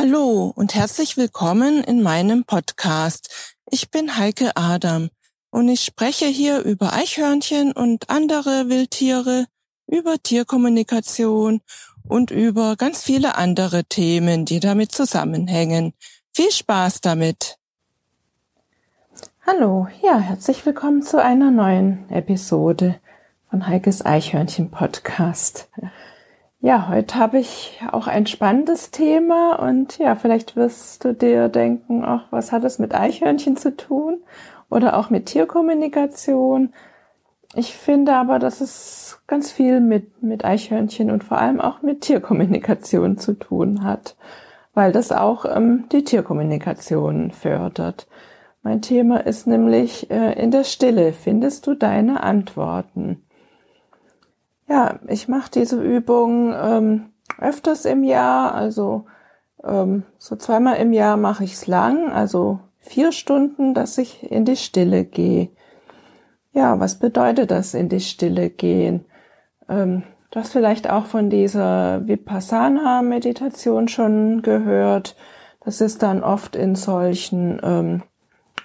Hallo 0.00 0.52
und 0.54 0.76
herzlich 0.76 1.16
willkommen 1.16 1.82
in 1.82 2.02
meinem 2.04 2.44
Podcast. 2.44 3.56
Ich 3.68 3.90
bin 3.90 4.16
Heike 4.16 4.52
Adam 4.54 5.08
und 5.50 5.68
ich 5.68 5.80
spreche 5.80 6.26
hier 6.26 6.60
über 6.60 6.92
Eichhörnchen 6.92 7.72
und 7.72 8.08
andere 8.08 8.68
Wildtiere, 8.68 9.46
über 9.88 10.22
Tierkommunikation 10.22 11.62
und 12.06 12.30
über 12.30 12.76
ganz 12.76 13.02
viele 13.02 13.34
andere 13.34 13.86
Themen, 13.86 14.44
die 14.44 14.60
damit 14.60 14.92
zusammenhängen. 14.92 15.94
Viel 16.32 16.52
Spaß 16.52 17.00
damit! 17.00 17.58
Hallo, 19.44 19.88
ja, 20.00 20.20
herzlich 20.20 20.64
willkommen 20.64 21.02
zu 21.02 21.20
einer 21.20 21.50
neuen 21.50 22.08
Episode 22.08 23.00
von 23.50 23.66
Heikes 23.66 24.06
Eichhörnchen 24.06 24.70
Podcast. 24.70 25.68
Ja, 26.60 26.88
heute 26.88 27.14
habe 27.14 27.38
ich 27.38 27.80
auch 27.92 28.08
ein 28.08 28.26
spannendes 28.26 28.90
Thema 28.90 29.54
und 29.62 29.96
ja, 29.98 30.16
vielleicht 30.16 30.56
wirst 30.56 31.04
du 31.04 31.14
dir 31.14 31.48
denken, 31.48 32.02
ach, 32.04 32.24
was 32.30 32.50
hat 32.50 32.64
es 32.64 32.80
mit 32.80 32.96
Eichhörnchen 32.96 33.56
zu 33.56 33.76
tun 33.76 34.18
oder 34.68 34.96
auch 34.96 35.08
mit 35.08 35.26
Tierkommunikation? 35.26 36.72
Ich 37.54 37.74
finde 37.76 38.16
aber, 38.16 38.40
dass 38.40 38.60
es 38.60 39.22
ganz 39.28 39.52
viel 39.52 39.80
mit, 39.80 40.20
mit 40.20 40.44
Eichhörnchen 40.44 41.12
und 41.12 41.22
vor 41.22 41.38
allem 41.38 41.60
auch 41.60 41.82
mit 41.82 42.00
Tierkommunikation 42.00 43.18
zu 43.18 43.34
tun 43.34 43.84
hat, 43.84 44.16
weil 44.74 44.90
das 44.90 45.12
auch 45.12 45.44
ähm, 45.44 45.84
die 45.92 46.02
Tierkommunikation 46.02 47.30
fördert. 47.30 48.08
Mein 48.64 48.82
Thema 48.82 49.18
ist 49.24 49.46
nämlich 49.46 50.10
äh, 50.10 50.32
in 50.32 50.50
der 50.50 50.64
Stille 50.64 51.12
findest 51.12 51.68
du 51.68 51.74
deine 51.74 52.24
Antworten. 52.24 53.22
Ja, 54.68 54.98
ich 55.08 55.28
mache 55.28 55.50
diese 55.50 55.82
Übung 55.82 56.54
ähm, 56.54 57.06
öfters 57.40 57.86
im 57.86 58.04
Jahr, 58.04 58.54
also 58.54 59.06
ähm, 59.64 60.02
so 60.18 60.36
zweimal 60.36 60.76
im 60.76 60.92
Jahr 60.92 61.16
mache 61.16 61.44
ich 61.44 61.54
es 61.54 61.66
lang, 61.66 62.12
also 62.12 62.60
vier 62.78 63.12
Stunden, 63.12 63.72
dass 63.72 63.96
ich 63.96 64.30
in 64.30 64.44
die 64.44 64.56
Stille 64.56 65.04
gehe. 65.06 65.48
Ja, 66.52 66.78
was 66.80 66.98
bedeutet 66.98 67.50
das, 67.50 67.72
in 67.72 67.88
die 67.88 68.00
Stille 68.00 68.50
gehen? 68.50 69.06
Ähm, 69.70 70.02
du 70.30 70.40
hast 70.40 70.52
vielleicht 70.52 70.90
auch 70.90 71.06
von 71.06 71.30
dieser 71.30 72.06
Vipassana-Meditation 72.06 73.88
schon 73.88 74.42
gehört. 74.42 75.16
Das 75.64 75.80
ist 75.80 76.02
dann 76.02 76.22
oft 76.22 76.56
in 76.56 76.74
solchen 76.74 77.58
ähm, 77.62 78.02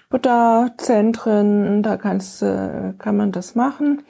Buddha-Zentren, 0.09 1.81
da 1.81 1.95
kannst, 1.95 2.43
äh, 2.43 2.93
kann 2.97 3.15
man 3.15 3.31
das 3.31 3.55
machen 3.55 4.03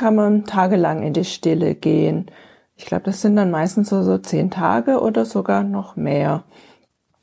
kann 0.00 0.14
man 0.14 0.46
tagelang 0.46 1.02
in 1.02 1.12
die 1.12 1.26
Stille 1.26 1.74
gehen. 1.74 2.30
Ich 2.74 2.86
glaube, 2.86 3.04
das 3.04 3.20
sind 3.20 3.36
dann 3.36 3.50
meistens 3.50 3.90
so, 3.90 4.02
so 4.02 4.16
zehn 4.16 4.50
Tage 4.50 4.98
oder 4.98 5.26
sogar 5.26 5.62
noch 5.62 5.94
mehr, 5.94 6.44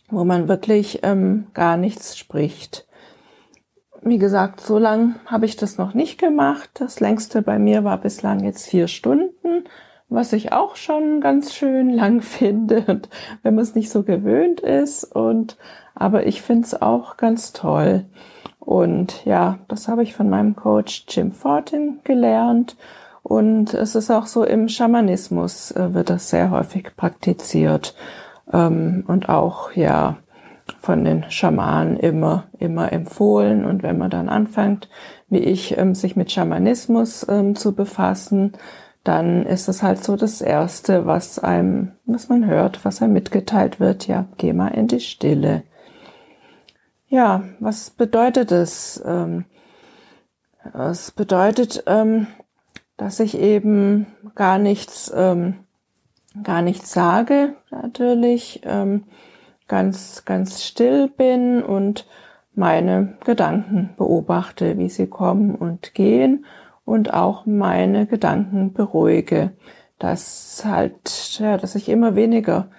wo 0.10 0.24
man 0.24 0.48
wirklich 0.48 1.00
ähm, 1.02 1.48
gar 1.56 1.76
nichts 1.76 2.20
spricht. 2.20 2.88
Wie 4.04 4.20
gesagt, 4.20 4.62
so 4.62 4.78
lang 4.78 5.16
habe 5.26 5.48
ich 5.48 5.56
das 5.56 5.80
noch 5.80 5.96
nicht 5.96 6.20
gemacht. 6.20 6.70
Das 6.76 7.00
längste 7.00 7.42
bei 7.42 7.58
mir 7.58 7.84
war 7.84 7.98
bislang 7.98 8.44
jetzt 8.44 8.68
vier 8.68 8.88
Stunden, 8.88 9.64
was 10.08 10.32
ich 10.32 10.52
auch 10.52 10.76
schon 10.76 11.20
ganz 11.20 11.56
schön 11.56 11.90
lang 11.90 12.22
finde, 12.22 13.02
wenn 13.42 13.56
man 13.56 13.64
es 13.64 13.74
nicht 13.74 13.90
so 13.90 14.04
gewöhnt 14.04 14.60
ist. 14.60 15.04
Und 15.04 15.58
aber 15.96 16.28
ich 16.28 16.44
finde 16.44 16.68
es 16.68 16.80
auch 16.80 17.18
ganz 17.18 17.54
toll. 17.54 18.06
Und 18.68 19.24
ja, 19.24 19.60
das 19.70 19.88
habe 19.88 20.04
ich 20.04 20.14
von 20.14 20.30
meinem 20.30 20.58
Coach 20.58 21.06
Jim 21.08 21.32
Fortin 21.32 22.00
gelernt. 22.04 22.76
Und 23.24 23.74
es 23.74 23.96
ist 23.96 24.12
auch 24.12 24.26
so 24.26 24.44
im 24.44 24.68
Schamanismus 24.68 25.72
äh, 25.72 25.94
wird 25.94 26.10
das 26.10 26.30
sehr 26.30 26.52
häufig 26.52 26.98
praktiziert. 26.98 27.96
Ähm, 28.52 29.06
und 29.08 29.30
auch, 29.30 29.72
ja, 29.72 30.18
von 30.82 31.06
den 31.06 31.32
Schamanen 31.32 31.96
immer, 31.96 32.44
immer 32.60 32.92
empfohlen. 32.92 33.64
Und 33.64 33.84
wenn 33.84 33.98
man 33.98 34.10
dann 34.10 34.28
anfängt, 34.28 34.90
wie 35.30 35.40
ich, 35.40 35.78
ähm, 35.78 35.96
sich 35.96 36.18
mit 36.18 36.30
Schamanismus 36.30 37.26
ähm, 37.30 37.56
zu 37.56 37.74
befassen, 37.74 38.52
dann 39.06 39.46
ist 39.46 39.70
es 39.70 39.82
halt 39.82 40.04
so 40.04 40.18
das 40.18 40.42
Erste, 40.42 41.06
was 41.06 41.40
einem, 41.40 41.94
was 42.06 42.28
man 42.28 42.46
hört, 42.46 42.84
was 42.84 43.02
einem 43.02 43.14
mitgeteilt 43.14 43.80
wird, 43.80 44.08
ja, 44.08 44.26
geh 44.36 44.52
mal 44.52 44.74
in 44.74 44.88
die 44.88 45.00
Stille. 45.00 45.64
Ja, 47.10 47.44
was 47.60 47.90
bedeutet 47.90 48.52
es? 48.52 49.02
Ähm, 49.06 49.46
es 50.74 51.12
bedeutet, 51.12 51.84
ähm, 51.88 52.28
dass 52.98 53.22
ich 53.22 53.38
eben 53.38 54.08
gar 54.36 54.58
nichts, 54.58 55.12
ähm, 55.16 55.56
gar 56.44 56.62
nichts 56.62 56.92
sage, 56.92 57.56
natürlich, 57.72 58.62
ganz, 59.68 60.26
ganz 60.26 60.64
still 60.64 61.08
bin 61.08 61.64
und 61.64 62.06
meine 62.54 63.18
Gedanken 63.26 63.92
beobachte, 63.98 64.78
wie 64.78 64.90
sie 64.90 65.08
kommen 65.08 65.56
und 65.56 65.94
gehen 65.94 66.46
und 66.86 67.14
auch 67.14 67.46
meine 67.46 68.06
Gedanken 68.06 68.74
beruhige. 68.74 69.54
Dass 70.00 70.64
halt, 70.66 71.40
ja, 71.40 71.58
dass 71.58 71.76
ich 71.76 71.90
immer 71.90 72.16
weniger 72.16 72.70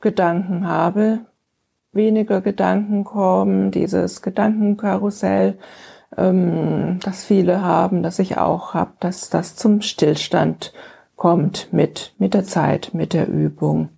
Gedanken 0.00 0.66
habe, 0.68 1.26
weniger 1.92 2.40
Gedanken 2.40 3.04
kommen, 3.04 3.70
dieses 3.70 4.22
Gedankenkarussell, 4.22 5.58
ähm, 6.16 6.98
das 7.02 7.24
viele 7.24 7.62
haben, 7.62 8.02
das 8.02 8.18
ich 8.18 8.38
auch 8.38 8.74
habe, 8.74 8.92
dass 9.00 9.30
das 9.30 9.56
zum 9.56 9.80
Stillstand 9.80 10.72
kommt 11.16 11.72
mit, 11.72 12.14
mit 12.18 12.34
der 12.34 12.44
Zeit, 12.44 12.90
mit 12.94 13.12
der 13.12 13.28
Übung. 13.28 13.90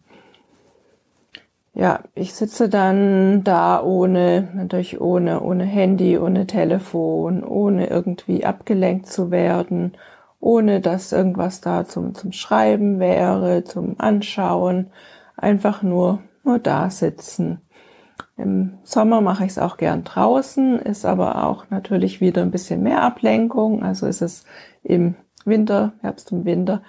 Ja, 1.74 2.00
ich 2.14 2.34
sitze 2.34 2.68
dann 2.68 3.44
da 3.44 3.82
ohne, 3.82 4.48
natürlich 4.54 5.00
ohne, 5.00 5.40
ohne 5.40 5.64
Handy, 5.64 6.18
ohne 6.18 6.46
Telefon, 6.46 7.44
ohne 7.44 7.86
irgendwie 7.86 8.44
abgelenkt 8.44 9.06
zu 9.06 9.30
werden, 9.30 9.92
ohne 10.38 10.80
dass 10.80 11.12
irgendwas 11.12 11.62
da 11.62 11.86
zum, 11.86 12.14
zum 12.14 12.32
Schreiben 12.32 12.98
wäre, 12.98 13.64
zum 13.64 13.94
Anschauen, 13.98 14.90
einfach 15.36 15.82
nur, 15.82 16.18
nur 16.44 16.58
da 16.58 16.90
sitzen. 16.90 17.62
Im 18.42 18.78
Sommer 18.82 19.20
mache 19.20 19.44
ich 19.44 19.52
es 19.52 19.58
auch 19.58 19.76
gern 19.76 20.02
draußen, 20.02 20.80
ist 20.80 21.04
aber 21.04 21.44
auch 21.44 21.70
natürlich 21.70 22.20
wieder 22.20 22.42
ein 22.42 22.50
bisschen 22.50 22.82
mehr 22.82 23.02
Ablenkung. 23.02 23.84
Also 23.84 24.06
ist 24.06 24.20
es 24.20 24.44
im 24.82 25.14
Winter, 25.44 25.92
Herbst 26.00 26.32
und 26.32 26.44
Winter 26.44 26.82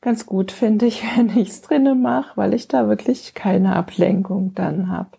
ganz 0.00 0.26
gut, 0.26 0.52
finde 0.52 0.86
ich, 0.86 1.04
wenn 1.16 1.28
ich 1.36 1.50
es 1.50 1.62
drinnen 1.62 2.02
mache, 2.02 2.32
weil 2.36 2.54
ich 2.54 2.68
da 2.68 2.88
wirklich 2.88 3.34
keine 3.34 3.76
Ablenkung 3.76 4.52
dann 4.54 4.90
habe. 4.90 5.10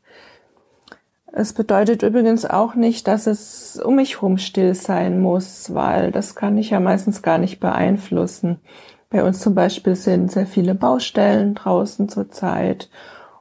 Es 1.31 1.53
bedeutet 1.53 2.03
übrigens 2.03 2.45
auch 2.45 2.75
nicht, 2.75 3.07
dass 3.07 3.27
es 3.27 3.79
um 3.83 3.95
mich 3.95 4.15
herum 4.15 4.37
still 4.37 4.73
sein 4.73 5.21
muss, 5.21 5.73
weil 5.73 6.11
das 6.11 6.35
kann 6.35 6.57
ich 6.57 6.71
ja 6.71 6.79
meistens 6.79 7.21
gar 7.21 7.37
nicht 7.37 7.59
beeinflussen. 7.59 8.59
Bei 9.09 9.23
uns 9.23 9.39
zum 9.39 9.55
Beispiel 9.55 9.95
sind 9.95 10.31
sehr 10.31 10.47
viele 10.47 10.75
Baustellen 10.75 11.55
draußen 11.55 12.09
zurzeit 12.09 12.89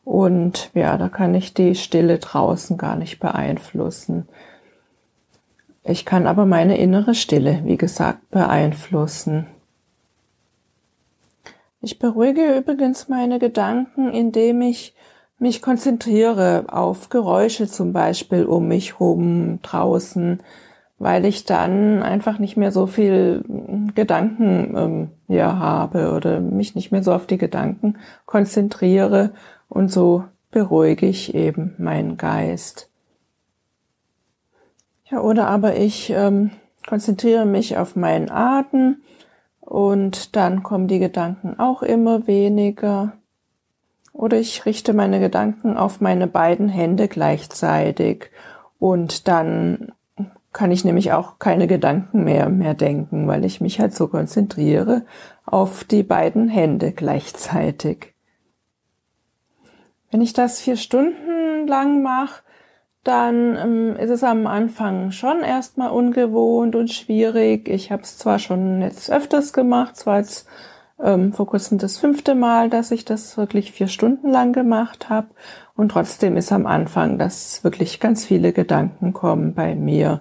und 0.06 0.70
ja, 0.72 0.96
da 0.98 1.08
kann 1.08 1.34
ich 1.34 1.52
die 1.52 1.74
Stille 1.74 2.20
draußen 2.20 2.78
gar 2.78 2.94
nicht 2.94 3.18
beeinflussen. 3.18 4.28
Ich 5.82 6.04
kann 6.04 6.28
aber 6.28 6.46
meine 6.46 6.78
innere 6.78 7.12
Stille, 7.16 7.62
wie 7.64 7.76
gesagt, 7.76 8.30
beeinflussen. 8.30 9.48
Ich 11.80 11.98
beruhige 11.98 12.56
übrigens 12.56 13.08
meine 13.08 13.40
Gedanken, 13.40 14.12
indem 14.12 14.62
ich 14.62 14.94
mich 15.40 15.60
konzentriere 15.60 16.66
auf 16.68 17.08
Geräusche 17.08 17.66
zum 17.66 17.92
Beispiel 17.92 18.44
um 18.44 18.68
mich 18.68 19.00
rum 19.00 19.58
draußen, 19.62 20.40
weil 20.98 21.24
ich 21.24 21.44
dann 21.44 22.02
einfach 22.02 22.38
nicht 22.38 22.56
mehr 22.56 22.72
so 22.72 22.86
viel 22.86 23.44
Gedanken 23.94 24.74
ähm, 24.76 25.10
ja, 25.28 25.58
habe 25.58 26.12
oder 26.12 26.40
mich 26.40 26.74
nicht 26.74 26.90
mehr 26.90 27.02
so 27.02 27.12
auf 27.12 27.26
die 27.26 27.38
Gedanken 27.38 27.96
konzentriere 28.24 29.32
und 29.68 29.92
so 29.92 30.24
beruhige 30.50 31.06
ich 31.06 31.34
eben 31.34 31.74
meinen 31.78 32.16
Geist. 32.16 32.88
Ja, 35.10 35.20
oder 35.20 35.48
aber 35.48 35.76
ich 35.76 36.10
ähm, 36.10 36.50
konzentriere 36.86 37.44
mich 37.44 37.76
auf 37.76 37.94
meinen 37.94 38.30
Atem 38.30 38.96
und 39.60 40.34
dann 40.34 40.62
kommen 40.62 40.88
die 40.88 40.98
Gedanken 40.98 41.58
auch 41.58 41.82
immer 41.82 42.26
weniger. 42.26 43.12
Oder 44.12 44.38
ich 44.38 44.64
richte 44.64 44.94
meine 44.94 45.20
Gedanken 45.20 45.76
auf 45.76 46.00
meine 46.00 46.26
beiden 46.26 46.68
Hände 46.68 47.06
gleichzeitig 47.06 48.30
und 48.78 49.28
dann 49.28 49.92
kann 50.56 50.72
ich 50.72 50.86
nämlich 50.86 51.12
auch 51.12 51.38
keine 51.38 51.66
Gedanken 51.66 52.24
mehr 52.24 52.48
mehr 52.48 52.72
denken, 52.72 53.28
weil 53.28 53.44
ich 53.44 53.60
mich 53.60 53.78
halt 53.78 53.94
so 53.94 54.08
konzentriere 54.08 55.04
auf 55.44 55.84
die 55.84 56.02
beiden 56.02 56.48
Hände 56.48 56.92
gleichzeitig. 56.92 58.14
Wenn 60.10 60.22
ich 60.22 60.32
das 60.32 60.58
vier 60.58 60.78
Stunden 60.78 61.66
lang 61.66 62.02
mache, 62.02 62.42
dann 63.04 63.56
ähm, 63.56 63.96
ist 63.96 64.08
es 64.08 64.24
am 64.24 64.46
Anfang 64.46 65.10
schon 65.10 65.42
erstmal 65.42 65.90
ungewohnt 65.90 66.74
und 66.74 66.90
schwierig. 66.90 67.68
Ich 67.68 67.92
habe 67.92 68.04
es 68.04 68.16
zwar 68.16 68.38
schon 68.38 68.80
jetzt 68.80 69.12
öfters 69.12 69.52
gemacht, 69.52 69.94
zwar 69.96 70.20
jetzt 70.20 70.48
ähm, 71.02 71.32
vor 71.32 71.46
kurzem 71.46 71.78
das 71.78 71.98
fünfte 71.98 72.34
Mal, 72.34 72.70
dass 72.70 72.90
ich 72.90 73.04
das 73.04 73.36
wirklich 73.36 73.72
vier 73.72 73.88
Stunden 73.88 74.30
lang 74.30 74.52
gemacht 74.52 75.08
habe. 75.10 75.28
Und 75.74 75.90
trotzdem 75.90 76.36
ist 76.36 76.52
am 76.52 76.66
Anfang, 76.66 77.18
dass 77.18 77.62
wirklich 77.64 78.00
ganz 78.00 78.24
viele 78.24 78.52
Gedanken 78.52 79.12
kommen 79.12 79.54
bei 79.54 79.74
mir. 79.74 80.20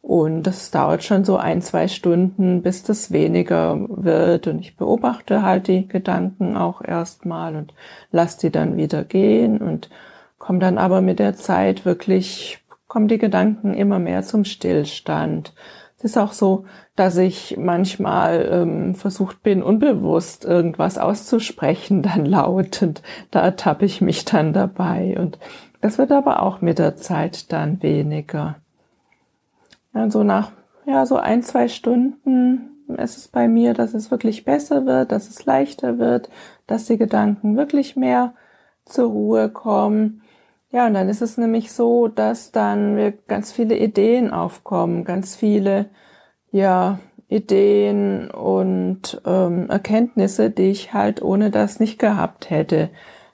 Und 0.00 0.44
das 0.44 0.70
dauert 0.70 1.04
schon 1.04 1.24
so 1.24 1.36
ein, 1.36 1.60
zwei 1.60 1.86
Stunden, 1.86 2.62
bis 2.62 2.82
das 2.82 3.12
weniger 3.12 3.78
wird. 3.88 4.46
Und 4.46 4.60
ich 4.60 4.76
beobachte 4.76 5.42
halt 5.42 5.68
die 5.68 5.86
Gedanken 5.86 6.56
auch 6.56 6.80
erstmal 6.80 7.56
und 7.56 7.74
lasse 8.10 8.38
die 8.40 8.50
dann 8.50 8.76
wieder 8.76 9.04
gehen 9.04 9.58
und 9.58 9.90
komme 10.38 10.60
dann 10.60 10.78
aber 10.78 11.02
mit 11.02 11.18
der 11.18 11.36
Zeit 11.36 11.84
wirklich, 11.84 12.64
kommen 12.86 13.08
die 13.08 13.18
Gedanken 13.18 13.74
immer 13.74 13.98
mehr 13.98 14.22
zum 14.22 14.44
Stillstand. 14.44 15.52
Es 15.98 16.04
ist 16.04 16.16
auch 16.16 16.32
so, 16.32 16.64
dass 16.94 17.16
ich 17.16 17.56
manchmal 17.58 18.48
ähm, 18.52 18.94
versucht 18.94 19.42
bin, 19.42 19.64
unbewusst 19.64 20.44
irgendwas 20.44 20.96
auszusprechen, 20.96 22.02
dann 22.02 22.24
laut 22.24 22.82
und 22.82 23.02
da 23.32 23.40
ertappe 23.40 23.84
ich 23.84 24.00
mich 24.00 24.24
dann 24.24 24.52
dabei 24.52 25.16
und 25.18 25.38
das 25.80 25.98
wird 25.98 26.12
aber 26.12 26.42
auch 26.42 26.60
mit 26.60 26.78
der 26.78 26.96
Zeit 26.96 27.52
dann 27.52 27.82
weniger. 27.82 28.56
Ja, 29.94 30.10
so 30.10 30.22
nach 30.22 30.52
ja 30.86 31.04
so 31.04 31.16
ein 31.16 31.42
zwei 31.42 31.68
Stunden 31.68 32.70
ist 32.96 33.18
es 33.18 33.28
bei 33.28 33.48
mir, 33.48 33.74
dass 33.74 33.92
es 33.92 34.10
wirklich 34.10 34.44
besser 34.44 34.86
wird, 34.86 35.12
dass 35.12 35.28
es 35.28 35.44
leichter 35.44 35.98
wird, 35.98 36.30
dass 36.66 36.86
die 36.86 36.96
Gedanken 36.96 37.56
wirklich 37.56 37.96
mehr 37.96 38.34
zur 38.84 39.10
Ruhe 39.10 39.48
kommen. 39.50 40.22
Ja, 40.70 40.86
und 40.86 40.94
dann 40.94 41.08
ist 41.08 41.22
es 41.22 41.38
nämlich 41.38 41.72
so, 41.72 42.08
dass 42.08 42.52
dann 42.52 43.14
ganz 43.26 43.52
viele 43.52 43.76
Ideen 43.78 44.30
aufkommen, 44.30 45.04
ganz 45.04 45.34
viele 45.34 45.86
ja, 46.50 46.98
Ideen 47.28 48.30
und 48.30 49.20
ähm, 49.26 49.68
Erkenntnisse, 49.70 50.50
die 50.50 50.70
ich 50.70 50.92
halt 50.92 51.22
ohne 51.22 51.50
das 51.50 51.80
nicht 51.80 51.98
gehabt 51.98 52.50
hätte. 52.50 52.90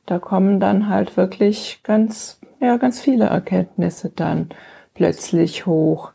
Da 0.07 0.19
kommen 0.19 0.61
dann 0.61 0.89
halt 0.89 1.17
wirklich 1.17 1.81
ganz, 1.83 2.41
ja, 2.61 2.77
ganz 2.77 3.01
viele 3.01 3.27
Erkenntnisse 3.27 4.11
dann 4.11 4.51
plötzlich 4.95 5.67
hoch, 5.67 6.13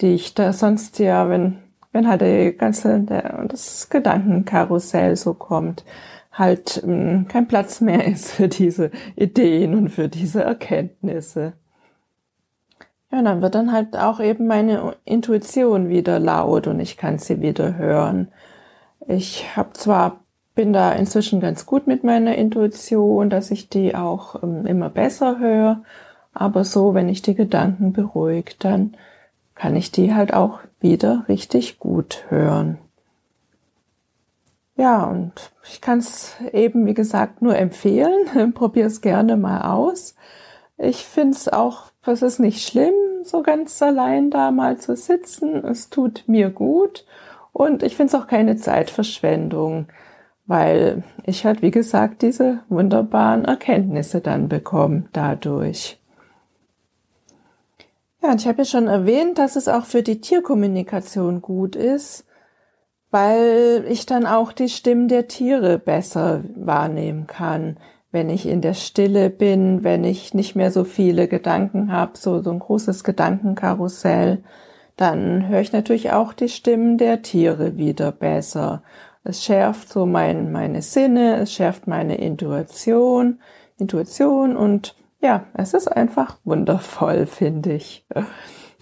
die 0.00 0.14
ich 0.14 0.34
da 0.34 0.52
sonst 0.52 0.98
ja, 0.98 1.28
wenn, 1.28 1.58
wenn 1.92 2.08
halt 2.08 2.20
der 2.20 2.52
ganze, 2.52 3.00
der, 3.00 3.44
das 3.48 3.90
Gedankenkarussell 3.90 5.16
so 5.16 5.34
kommt, 5.34 5.84
halt 6.32 6.82
mh, 6.84 7.10
hm, 7.12 7.28
kein 7.28 7.48
Platz 7.48 7.80
mehr 7.80 8.06
ist 8.06 8.32
für 8.32 8.48
diese 8.48 8.90
Ideen 9.16 9.74
und 9.74 9.88
für 9.90 10.08
diese 10.08 10.42
Erkenntnisse. 10.42 11.52
Ja, 13.10 13.22
dann 13.22 13.42
wird 13.42 13.54
dann 13.54 13.72
halt 13.72 13.96
auch 13.96 14.20
eben 14.20 14.46
meine 14.46 14.96
Intuition 15.04 15.88
wieder 15.90 16.18
laut 16.18 16.66
und 16.66 16.80
ich 16.80 16.96
kann 16.96 17.18
sie 17.18 17.42
wieder 17.42 17.76
hören. 17.76 18.28
Ich 19.06 19.54
habe 19.56 19.74
zwar 19.74 20.20
bin 20.54 20.72
da 20.72 20.92
inzwischen 20.92 21.40
ganz 21.40 21.66
gut 21.66 21.86
mit 21.86 22.04
meiner 22.04 22.36
Intuition, 22.36 23.30
dass 23.30 23.50
ich 23.50 23.68
die 23.68 23.94
auch 23.94 24.42
ähm, 24.42 24.66
immer 24.66 24.90
besser 24.90 25.38
höre, 25.38 25.82
aber 26.34 26.64
so, 26.64 26.94
wenn 26.94 27.08
ich 27.08 27.22
die 27.22 27.34
Gedanken 27.34 27.92
beruhigt, 27.92 28.64
dann 28.64 28.94
kann 29.54 29.76
ich 29.76 29.92
die 29.92 30.14
halt 30.14 30.34
auch 30.34 30.60
wieder 30.80 31.24
richtig 31.28 31.78
gut 31.78 32.24
hören. 32.28 32.78
Ja, 34.82 35.04
und 35.04 35.52
ich 35.62 35.80
kann 35.80 36.00
es 36.00 36.34
eben, 36.52 36.86
wie 36.86 36.94
gesagt, 36.94 37.40
nur 37.40 37.56
empfehlen. 37.56 38.52
Probier 38.52 38.86
es 38.86 39.00
gerne 39.00 39.36
mal 39.36 39.62
aus. 39.72 40.16
Ich 40.76 41.04
finde 41.04 41.36
es 41.36 41.48
auch, 41.48 41.92
es 42.04 42.20
ist 42.20 42.40
nicht 42.40 42.66
schlimm, 42.66 42.92
so 43.22 43.44
ganz 43.44 43.80
allein 43.80 44.30
da 44.30 44.50
mal 44.50 44.78
zu 44.78 44.96
sitzen. 44.96 45.64
Es 45.64 45.88
tut 45.88 46.24
mir 46.26 46.50
gut 46.50 47.06
und 47.52 47.84
ich 47.84 47.94
finde 47.94 48.16
es 48.16 48.20
auch 48.20 48.26
keine 48.26 48.56
Zeitverschwendung, 48.56 49.86
weil 50.46 51.04
ich 51.26 51.46
halt, 51.46 51.62
wie 51.62 51.70
gesagt, 51.70 52.22
diese 52.22 52.58
wunderbaren 52.68 53.44
Erkenntnisse 53.44 54.20
dann 54.20 54.48
bekomme 54.48 55.04
dadurch. 55.12 56.00
Ja, 58.20 58.32
und 58.32 58.40
ich 58.40 58.48
habe 58.48 58.58
ja 58.58 58.64
schon 58.64 58.88
erwähnt, 58.88 59.38
dass 59.38 59.54
es 59.54 59.68
auch 59.68 59.84
für 59.84 60.02
die 60.02 60.20
Tierkommunikation 60.20 61.40
gut 61.40 61.76
ist, 61.76 62.26
weil 63.12 63.84
ich 63.88 64.06
dann 64.06 64.26
auch 64.26 64.52
die 64.52 64.70
Stimmen 64.70 65.06
der 65.06 65.28
Tiere 65.28 65.78
besser 65.78 66.42
wahrnehmen 66.56 67.26
kann, 67.28 67.76
wenn 68.10 68.30
ich 68.30 68.46
in 68.46 68.62
der 68.62 68.74
Stille 68.74 69.30
bin, 69.30 69.84
wenn 69.84 70.02
ich 70.02 70.34
nicht 70.34 70.56
mehr 70.56 70.70
so 70.70 70.84
viele 70.84 71.28
Gedanken 71.28 71.92
habe, 71.92 72.16
so, 72.16 72.42
so 72.42 72.50
ein 72.50 72.58
großes 72.58 73.04
Gedankenkarussell, 73.04 74.42
dann 74.96 75.48
höre 75.48 75.60
ich 75.60 75.72
natürlich 75.72 76.12
auch 76.12 76.32
die 76.32 76.48
Stimmen 76.48 76.96
der 76.96 77.22
Tiere 77.22 77.76
wieder 77.76 78.12
besser. 78.12 78.82
Es 79.24 79.44
schärft 79.44 79.90
so 79.90 80.06
mein, 80.06 80.50
meine 80.50 80.80
Sinne, 80.80 81.36
es 81.36 81.52
schärft 81.52 81.86
meine 81.86 82.16
Intuition, 82.16 83.40
Intuition 83.78 84.56
und 84.56 84.94
ja, 85.20 85.44
es 85.54 85.74
ist 85.74 85.88
einfach 85.88 86.38
wundervoll, 86.44 87.26
finde 87.26 87.74
ich. 87.74 88.06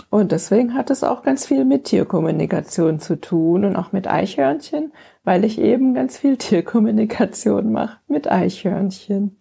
Und 0.09 0.33
deswegen 0.33 0.75
hat 0.75 0.91
es 0.91 1.05
auch 1.05 1.23
ganz 1.23 1.47
viel 1.47 1.65
mit 1.65 1.85
Tierkommunikation 1.85 3.01
zu 3.01 3.21
tun 3.21 3.65
und 3.65 3.77
auch 3.77 3.93
mit 3.93 4.09
Eichhörnchen, 4.09 4.93
weil 5.25 5.45
ich 5.45 5.61
eben 5.61 5.95
ganz 5.95 6.17
viel 6.17 6.37
Tierkommunikation 6.39 7.71
mache 7.71 7.99
mit 8.09 8.31
Eichhörnchen. 8.31 9.37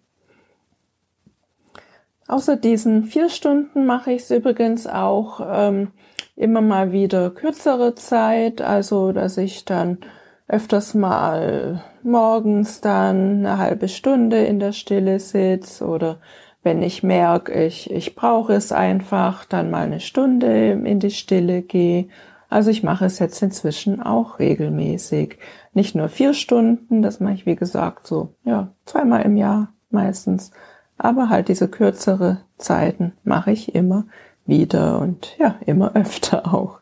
Außer 2.28 2.54
diesen 2.56 3.04
vier 3.04 3.28
Stunden 3.28 3.86
mache 3.86 4.12
ich 4.12 4.22
es 4.22 4.30
übrigens 4.30 4.86
auch 4.86 5.40
ähm, 5.44 5.88
immer 6.36 6.60
mal 6.60 6.92
wieder 6.92 7.30
kürzere 7.30 7.96
Zeit, 7.96 8.62
also 8.62 9.10
dass 9.10 9.36
ich 9.36 9.64
dann 9.64 9.98
öfters 10.46 10.94
mal 10.94 11.82
morgens 12.02 12.80
dann 12.80 13.38
eine 13.38 13.58
halbe 13.58 13.88
Stunde 13.88 14.44
in 14.44 14.60
der 14.60 14.72
Stille 14.72 15.18
sitze 15.18 15.86
oder 15.86 16.18
wenn 16.62 16.82
ich 16.82 17.02
merke, 17.02 17.64
ich, 17.64 17.90
ich 17.90 18.14
brauche 18.14 18.52
es 18.52 18.72
einfach, 18.72 19.44
dann 19.44 19.70
mal 19.70 19.84
eine 19.84 20.00
Stunde 20.00 20.72
in 20.72 21.00
die 21.00 21.10
Stille 21.10 21.62
gehe. 21.62 22.08
Also 22.48 22.70
ich 22.70 22.82
mache 22.82 23.06
es 23.06 23.18
jetzt 23.18 23.40
inzwischen 23.42 24.02
auch 24.02 24.38
regelmäßig. 24.38 25.38
Nicht 25.72 25.94
nur 25.94 26.08
vier 26.08 26.34
Stunden, 26.34 27.00
das 27.00 27.20
mache 27.20 27.34
ich 27.34 27.46
wie 27.46 27.56
gesagt 27.56 28.06
so, 28.06 28.34
ja, 28.44 28.72
zweimal 28.84 29.22
im 29.22 29.36
Jahr 29.36 29.72
meistens. 29.90 30.50
Aber 30.98 31.30
halt 31.30 31.48
diese 31.48 31.68
kürzere 31.68 32.42
Zeiten 32.58 33.12
mache 33.24 33.52
ich 33.52 33.74
immer 33.74 34.04
wieder 34.44 35.00
und 35.00 35.36
ja, 35.38 35.56
immer 35.64 35.92
öfter 35.94 36.52
auch. 36.52 36.80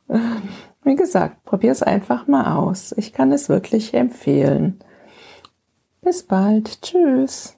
Wie 0.82 0.96
gesagt, 0.96 1.44
probier 1.44 1.70
es 1.70 1.82
einfach 1.82 2.26
mal 2.26 2.56
aus. 2.56 2.94
Ich 2.96 3.12
kann 3.12 3.30
es 3.30 3.48
wirklich 3.48 3.94
empfehlen. 3.94 4.80
Bis 6.00 6.22
bald. 6.22 6.80
Tschüss. 6.80 7.57